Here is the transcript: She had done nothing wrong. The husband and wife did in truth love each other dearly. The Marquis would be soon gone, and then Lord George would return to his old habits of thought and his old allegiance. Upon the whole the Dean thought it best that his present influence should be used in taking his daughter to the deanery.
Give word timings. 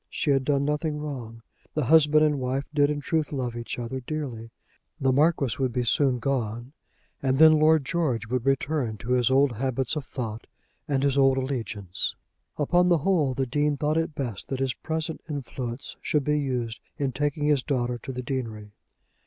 She 0.09 0.31
had 0.31 0.45
done 0.45 0.65
nothing 0.65 0.97
wrong. 0.97 1.43
The 1.75 1.85
husband 1.85 2.25
and 2.25 2.39
wife 2.39 2.65
did 2.73 2.89
in 2.89 3.01
truth 3.01 3.31
love 3.31 3.55
each 3.55 3.77
other 3.77 3.99
dearly. 3.99 4.49
The 4.99 5.11
Marquis 5.11 5.57
would 5.59 5.71
be 5.71 5.83
soon 5.83 6.17
gone, 6.17 6.73
and 7.21 7.37
then 7.37 7.59
Lord 7.59 7.85
George 7.85 8.25
would 8.25 8.43
return 8.43 8.97
to 8.97 9.11
his 9.11 9.29
old 9.29 9.51
habits 9.51 9.95
of 9.95 10.03
thought 10.03 10.47
and 10.87 11.03
his 11.03 11.19
old 11.19 11.37
allegiance. 11.37 12.15
Upon 12.57 12.89
the 12.89 12.97
whole 12.97 13.35
the 13.35 13.45
Dean 13.45 13.77
thought 13.77 13.95
it 13.95 14.15
best 14.15 14.47
that 14.47 14.59
his 14.59 14.73
present 14.73 15.21
influence 15.29 15.95
should 16.01 16.23
be 16.23 16.39
used 16.39 16.79
in 16.97 17.11
taking 17.11 17.45
his 17.45 17.61
daughter 17.61 17.99
to 17.99 18.11
the 18.11 18.23
deanery. 18.23 18.71